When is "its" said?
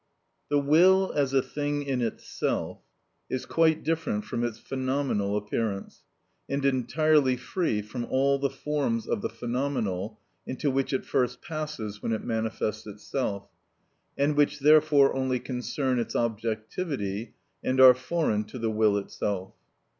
4.43-4.57, 15.99-16.15